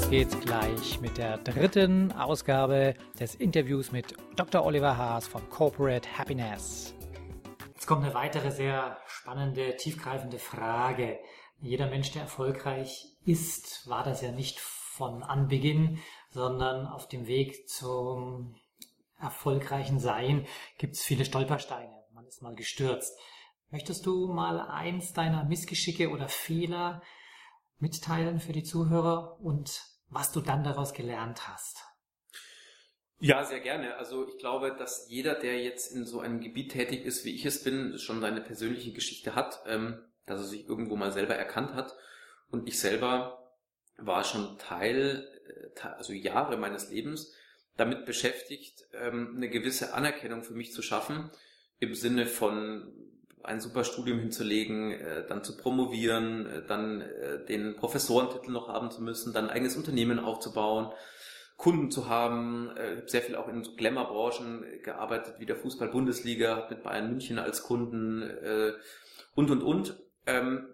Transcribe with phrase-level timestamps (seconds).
[0.00, 4.64] Los geht's gleich mit der dritten Ausgabe des Interviews mit Dr.
[4.64, 6.94] Oliver Haas von Corporate Happiness.
[7.74, 11.18] Jetzt kommt eine weitere sehr spannende, tiefgreifende Frage.
[11.60, 15.98] Jeder Mensch, der erfolgreich ist, war das ja nicht von Anbeginn,
[16.30, 18.56] sondern auf dem Weg zum
[19.18, 20.46] erfolgreichen Sein
[20.78, 21.92] gibt es viele Stolpersteine.
[22.14, 23.18] Man ist mal gestürzt.
[23.68, 27.02] Möchtest du mal eins deiner Missgeschicke oder Fehler
[27.78, 31.78] mitteilen für die Zuhörer und was du dann daraus gelernt hast.
[33.22, 33.96] Ja, sehr gerne.
[33.96, 37.44] Also ich glaube, dass jeder, der jetzt in so einem Gebiet tätig ist, wie ich
[37.44, 41.74] es bin, schon seine persönliche Geschichte hat, ähm, dass er sich irgendwo mal selber erkannt
[41.74, 41.94] hat.
[42.50, 43.52] Und ich selber
[43.98, 45.28] war schon Teil,
[45.76, 47.34] äh, also Jahre meines Lebens,
[47.76, 51.30] damit beschäftigt, ähm, eine gewisse Anerkennung für mich zu schaffen,
[51.78, 52.92] im Sinne von
[53.42, 58.90] ein super Studium hinzulegen, äh, dann zu promovieren, äh, dann äh, den Professorentitel noch haben
[58.90, 60.92] zu müssen, dann ein eigenes Unternehmen aufzubauen,
[61.56, 62.70] Kunden zu haben.
[62.70, 67.62] Habe sehr viel auch in so Glamour-Branchen gearbeitet, wie der Fußball-Bundesliga, mit Bayern München als
[67.62, 68.22] Kunden
[69.34, 70.00] und, und, und.
[70.26, 70.68] Ähm,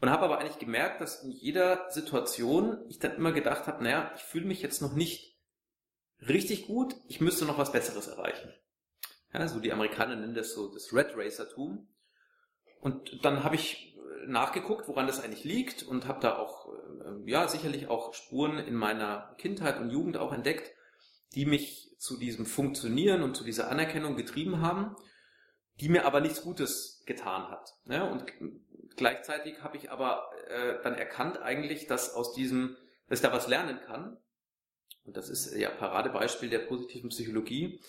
[0.00, 4.12] und habe aber eigentlich gemerkt, dass in jeder Situation ich dann immer gedacht habe, naja,
[4.14, 5.36] ich fühle mich jetzt noch nicht
[6.20, 8.52] richtig gut, ich müsste noch was Besseres erreichen.
[9.32, 11.88] Ja, so die Amerikaner nennen das so das Red Racer-Tum.
[12.88, 17.30] Und dann habe ich äh, nachgeguckt, woran das eigentlich liegt und habe da auch, äh,
[17.30, 20.72] ja, sicherlich auch Spuren in meiner Kindheit und Jugend auch entdeckt,
[21.34, 24.96] die mich zu diesem Funktionieren und zu dieser Anerkennung getrieben haben,
[25.80, 27.74] die mir aber nichts Gutes getan hat.
[27.84, 28.24] Ja, und
[28.96, 33.48] gleichzeitig habe ich aber äh, dann erkannt eigentlich, dass aus diesem, dass ich da was
[33.48, 34.16] lernen kann.
[35.04, 37.80] Und das ist ja Paradebeispiel der positiven Psychologie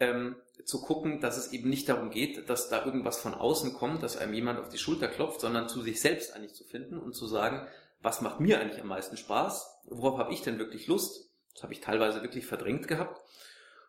[0.00, 4.02] ähm, zu gucken, dass es eben nicht darum geht, dass da irgendwas von außen kommt,
[4.02, 7.14] dass einem jemand auf die Schulter klopft, sondern zu sich selbst eigentlich zu finden und
[7.14, 7.66] zu sagen,
[8.00, 9.82] was macht mir eigentlich am meisten Spaß?
[9.86, 11.30] Worauf habe ich denn wirklich Lust?
[11.54, 13.20] Das habe ich teilweise wirklich verdrängt gehabt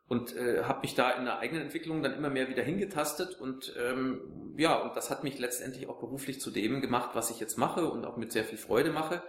[0.08, 3.75] und äh, habe mich da in der eigenen Entwicklung dann immer mehr wieder hingetastet und
[3.80, 7.58] ähm, ja, und das hat mich letztendlich auch beruflich zu dem gemacht, was ich jetzt
[7.58, 9.22] mache und auch mit sehr viel Freude mache.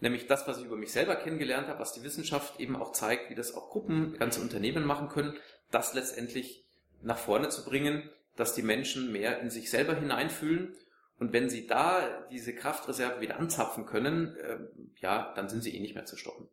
[0.00, 3.30] Nämlich das, was ich über mich selber kennengelernt habe, was die Wissenschaft eben auch zeigt,
[3.30, 5.36] wie das auch Gruppen, ganze Unternehmen machen können,
[5.70, 6.64] das letztendlich
[7.02, 10.74] nach vorne zu bringen, dass die Menschen mehr in sich selber hineinfühlen.
[11.18, 14.58] Und wenn sie da diese Kraftreserve wieder anzapfen können, äh,
[15.00, 16.48] ja, dann sind sie eh nicht mehr zu stoppen.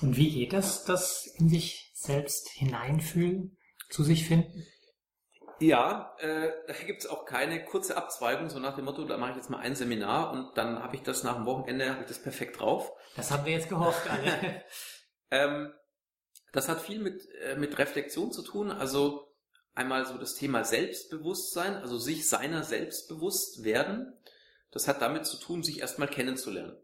[0.00, 3.56] Und wie geht das, das in sich selbst hineinfühlen,
[3.90, 4.64] zu sich finden?
[5.60, 9.32] Ja, äh, da gibt es auch keine kurze Abzweigung, so nach dem Motto, da mache
[9.32, 12.06] ich jetzt mal ein Seminar und dann habe ich das nach dem Wochenende, habe ich
[12.06, 12.92] das perfekt drauf.
[13.16, 14.62] Das haben wir jetzt gehofft alle.
[15.32, 15.72] ähm,
[16.52, 18.70] das hat viel mit, äh, mit Reflexion zu tun.
[18.70, 19.28] Also
[19.74, 24.12] einmal so das Thema Selbstbewusstsein, also sich seiner selbst bewusst werden.
[24.70, 26.76] Das hat damit zu tun, sich erstmal kennenzulernen.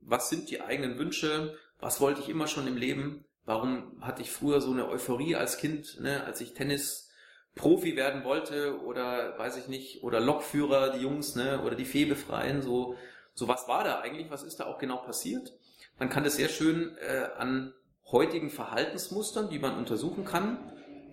[0.00, 1.56] Was sind die eigenen Wünsche?
[1.80, 3.24] Was wollte ich immer schon im Leben?
[3.44, 7.10] Warum hatte ich früher so eine Euphorie als Kind, ne, als ich Tennis
[7.54, 12.04] Profi werden wollte oder weiß ich nicht, oder Lokführer, die Jungs, ne, oder die Fee
[12.04, 12.96] befreien, so,
[13.32, 15.52] so was war da eigentlich, was ist da auch genau passiert?
[15.98, 17.72] Man kann das sehr schön äh, an
[18.10, 20.72] heutigen Verhaltensmustern, die man untersuchen kann,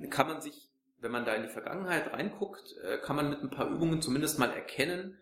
[0.10, 0.70] kann man sich,
[1.00, 4.40] wenn man da in die Vergangenheit reinguckt, äh, kann man mit ein paar Übungen zumindest
[4.40, 5.18] mal erkennen,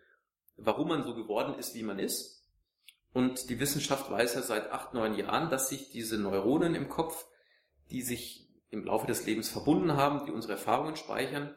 [0.57, 2.39] warum man so geworden ist, wie man ist.
[3.13, 7.25] Und die Wissenschaft weiß ja seit acht, neun Jahren, dass sich diese Neuronen im Kopf,
[7.89, 11.55] die sich im Laufe des Lebens verbunden haben, die unsere Erfahrungen speichern,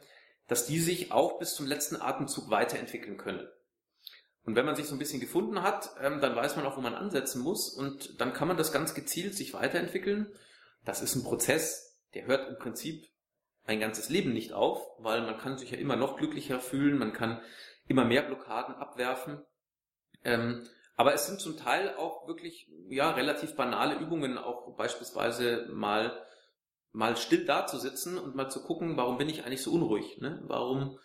[0.48, 3.46] dass die sich auch bis zum letzten Atemzug weiterentwickeln können.
[4.44, 6.80] Und wenn man sich so ein bisschen gefunden hat, ähm, dann weiß man auch, wo
[6.80, 10.32] man ansetzen muss und dann kann man das ganz gezielt sich weiterentwickeln.
[10.84, 13.06] Das ist ein Prozess, der hört im Prinzip
[13.64, 17.12] ein ganzes Leben nicht auf, weil man kann sich ja immer noch glücklicher fühlen, man
[17.12, 17.40] kann
[17.86, 19.40] immer mehr Blockaden abwerfen.
[20.24, 20.66] Ähm,
[20.96, 26.26] aber es sind zum Teil auch wirklich ja relativ banale Übungen, auch beispielsweise mal
[26.94, 30.18] mal still da zu sitzen und mal zu gucken, warum bin ich eigentlich so unruhig?
[30.20, 30.42] Ne?
[30.44, 30.98] Warum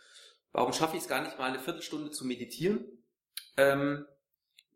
[0.51, 2.96] warum schaffe ich es gar nicht mal eine Viertelstunde zu meditieren?
[3.57, 4.06] Ähm,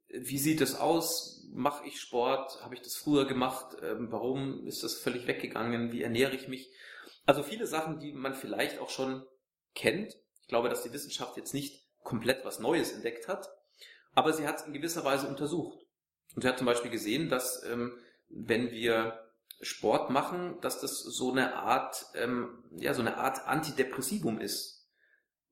[0.10, 1.48] wie sieht es aus?
[1.54, 2.63] Mache ich Sport?
[2.63, 3.78] Habe ich das früher gemacht?
[3.81, 5.92] Ähm, warum ist das völlig weggegangen?
[5.92, 6.69] Wie ernähre ich mich?
[7.25, 9.25] Also viele Sachen, die man vielleicht auch schon
[9.75, 10.18] kennt.
[10.42, 13.48] Ich glaube, dass die Wissenschaft jetzt nicht komplett was Neues entdeckt hat,
[14.13, 15.80] aber sie hat es in gewisser Weise untersucht.
[16.36, 17.98] Und er hat zum Beispiel gesehen, dass ähm,
[18.30, 19.19] wenn wir
[19.62, 24.81] Sport machen, dass das so eine Art, ähm, ja, so eine Art Antidepressivum ist.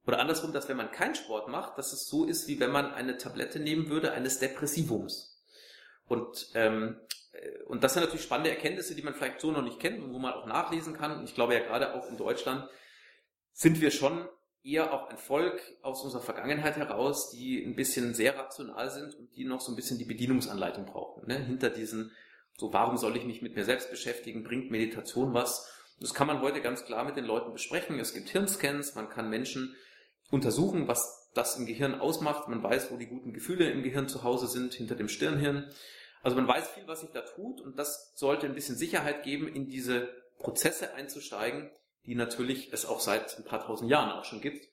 [0.05, 2.93] Oder andersrum, dass wenn man keinen Sport macht, dass es so ist, wie wenn man
[2.93, 5.39] eine Tablette nehmen würde eines Depressivums.
[6.07, 6.99] Und, ähm,
[7.33, 10.13] äh, und das sind natürlich spannende Erkenntnisse, die man vielleicht so noch nicht kennt und
[10.13, 11.17] wo man auch nachlesen kann.
[11.17, 12.67] Und ich glaube ja gerade auch in Deutschland
[13.53, 14.27] sind wir schon
[14.63, 19.35] eher auch ein Volk aus unserer Vergangenheit heraus, die ein bisschen sehr rational sind und
[19.35, 21.27] die noch so ein bisschen die Bedienungsanleitung brauchen.
[21.27, 21.37] Ne?
[21.37, 22.11] Hinter diesen,
[22.57, 25.71] so warum soll ich mich mit mir selbst beschäftigen, bringt Meditation was?
[25.99, 27.99] Das kann man heute ganz klar mit den Leuten besprechen.
[27.99, 29.75] Es gibt Hirnscans, man kann Menschen
[30.29, 32.47] untersuchen, was das im Gehirn ausmacht.
[32.47, 35.69] Man weiß, wo die guten Gefühle im Gehirn zu Hause sind, hinter dem Stirnhirn.
[36.21, 39.47] Also man weiß viel, was sich da tut und das sollte ein bisschen Sicherheit geben,
[39.47, 41.69] in diese Prozesse einzusteigen,
[42.05, 44.67] die natürlich es auch seit ein paar tausend Jahren auch schon gibt,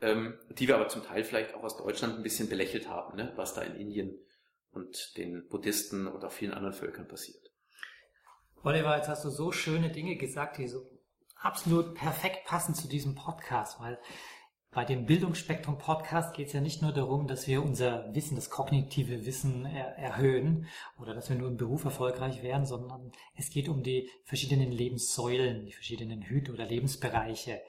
[0.00, 3.32] ähm, die wir aber zum Teil vielleicht auch aus Deutschland ein bisschen belächelt haben, ne?
[3.36, 4.18] was da in Indien
[4.72, 7.42] und den Buddhisten auch vielen anderen Völkern passiert.
[8.62, 10.86] Oliver, jetzt hast du so schöne Dinge gesagt, die so
[11.36, 13.98] absolut perfekt passen zu diesem Podcast, weil
[14.72, 18.50] bei dem Bildungsspektrum Podcast geht es ja nicht nur darum, dass wir unser Wissen, das
[18.50, 20.66] kognitive Wissen er erhöhen
[20.98, 25.64] oder dass wir nur im Beruf erfolgreich werden, sondern es geht um die verschiedenen Lebenssäulen,
[25.64, 27.62] die verschiedenen Hüte oder Lebensbereiche.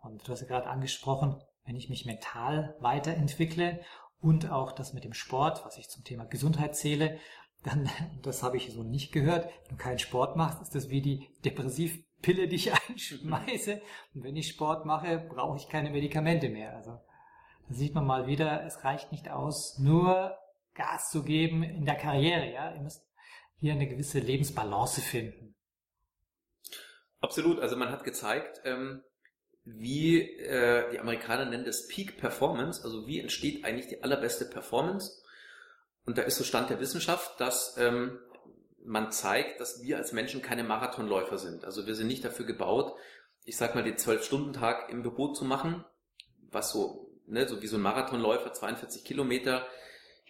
[0.00, 1.36] Und du hast ja gerade angesprochen,
[1.66, 3.80] wenn ich mich mental weiterentwickle
[4.20, 7.18] und auch das mit dem Sport, was ich zum Thema Gesundheit zähle,
[7.62, 7.90] dann,
[8.22, 11.28] das habe ich so nicht gehört, wenn du keinen Sport machst, ist das wie die
[11.44, 13.82] depressiv Pille, die ich einschmeiße.
[14.14, 16.74] Und wenn ich Sport mache, brauche ich keine Medikamente mehr.
[16.74, 17.00] Also
[17.68, 20.36] da sieht man mal wieder, es reicht nicht aus, nur
[20.74, 22.50] Gas zu geben in der Karriere.
[22.50, 23.06] Ja, ihr müsst
[23.60, 25.54] hier eine gewisse Lebensbalance finden.
[27.20, 27.60] Absolut.
[27.60, 29.02] Also man hat gezeigt, ähm,
[29.64, 32.82] wie äh, die Amerikaner nennen das Peak Performance.
[32.84, 35.22] Also wie entsteht eigentlich die allerbeste Performance?
[36.06, 38.18] Und da ist so Stand der Wissenschaft, dass ähm,
[38.84, 41.64] man zeigt, dass wir als Menschen keine Marathonläufer sind.
[41.64, 42.94] Also wir sind nicht dafür gebaut,
[43.44, 45.84] ich sag mal, den Zwölf-Stunden-Tag im Büro zu machen,
[46.50, 49.66] was so, ne, so wie so ein Marathonläufer, 42 Kilometer,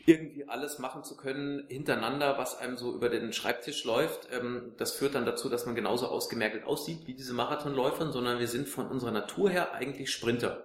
[0.07, 4.29] irgendwie alles machen zu können hintereinander, was einem so über den Schreibtisch läuft.
[4.33, 8.49] Ähm, das führt dann dazu, dass man genauso ausgemergelt aussieht wie diese Marathonläufer, sondern wir
[8.49, 10.65] sind von unserer Natur her eigentlich Sprinter.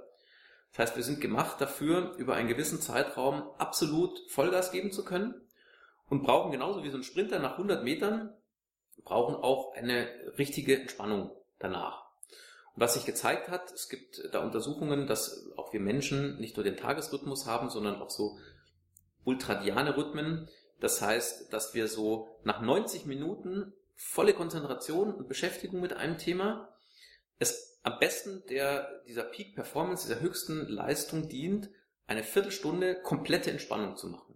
[0.71, 5.48] Das heißt, wir sind gemacht dafür, über einen gewissen Zeitraum absolut Vollgas geben zu können
[6.09, 8.33] und brauchen genauso wie so ein Sprinter nach 100 Metern,
[9.03, 10.07] brauchen auch eine
[10.37, 12.05] richtige Entspannung danach.
[12.75, 16.63] Und was sich gezeigt hat, es gibt da Untersuchungen, dass auch wir Menschen nicht nur
[16.63, 18.37] den Tagesrhythmus haben, sondern auch so
[19.23, 20.49] ultradiane Rhythmen.
[20.79, 26.69] Das heißt, dass wir so nach 90 Minuten volle Konzentration und Beschäftigung mit einem Thema
[27.37, 31.69] es am besten der, dieser Peak Performance, dieser höchsten Leistung dient,
[32.07, 34.28] eine Viertelstunde komplette Entspannung zu machen.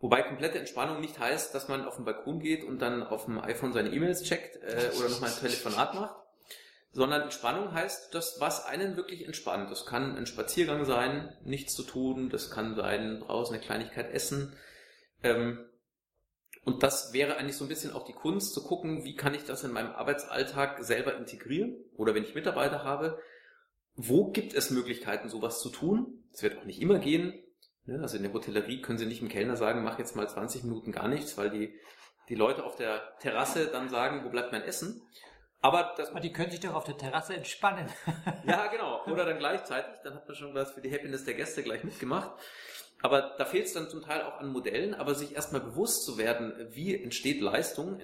[0.00, 3.38] Wobei komplette Entspannung nicht heißt, dass man auf den Balkon geht und dann auf dem
[3.40, 6.14] iPhone seine E-Mails checkt äh, oder nochmal ein Telefonat macht,
[6.92, 9.70] sondern Entspannung heißt, dass was einen wirklich entspannt.
[9.70, 14.56] Das kann ein Spaziergang sein, nichts zu tun, das kann sein, draußen eine Kleinigkeit essen.
[15.24, 15.64] Ähm,
[16.64, 19.44] und das wäre eigentlich so ein bisschen auch die Kunst, zu gucken, wie kann ich
[19.44, 23.18] das in meinem Arbeitsalltag selber integrieren oder wenn ich Mitarbeiter habe,
[23.96, 26.22] wo gibt es Möglichkeiten, sowas zu tun?
[26.32, 27.34] Es wird auch nicht immer gehen?
[27.88, 30.92] Also in der Hotellerie können Sie nicht dem Kellner sagen, mach jetzt mal 20 Minuten
[30.92, 31.74] gar nichts, weil die,
[32.28, 35.02] die Leute auf der Terrasse dann sagen, wo bleibt mein Essen?
[35.60, 37.88] Aber, das, Aber die können sich doch auf der Terrasse entspannen.
[38.46, 39.04] ja, genau.
[39.06, 42.30] Oder dann gleichzeitig, dann hat man schon was für die Happiness der Gäste gleich mitgemacht.
[43.00, 46.18] Aber da fehlt es dann zum Teil auch an Modellen, aber sich erstmal bewusst zu
[46.18, 48.00] werden, wie entsteht Leistung,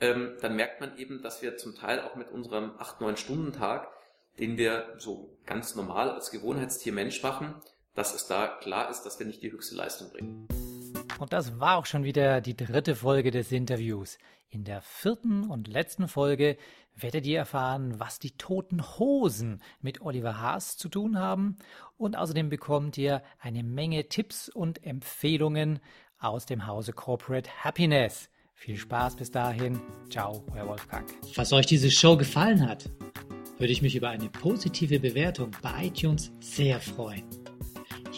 [0.00, 3.88] ähm, dann merkt man eben, dass wir zum Teil auch mit unserem 8-9-Stunden-Tag,
[4.38, 7.60] den wir so ganz normal als Gewohnheitstier Mensch machen,
[7.94, 10.48] dass es da klar ist, dass wir nicht die höchste Leistung bringen.
[11.18, 14.18] Und das war auch schon wieder die dritte Folge des Interviews.
[14.48, 16.56] In der vierten und letzten Folge
[16.96, 21.56] werdet ihr erfahren, was die toten Hosen mit Oliver Haas zu tun haben.
[21.96, 25.80] Und außerdem bekommt ihr eine Menge Tipps und Empfehlungen
[26.18, 28.28] aus dem Hause Corporate Happiness.
[28.54, 29.80] Viel Spaß bis dahin.
[30.10, 31.08] Ciao, euer Wolfgang.
[31.32, 32.90] Falls euch diese Show gefallen hat,
[33.58, 37.39] würde ich mich über eine positive Bewertung bei iTunes sehr freuen.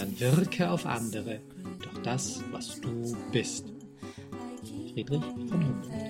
[0.00, 1.40] dann wirke auf andere
[1.82, 3.66] doch das, was du bist.
[4.92, 6.00] Friedrich von Humboldt.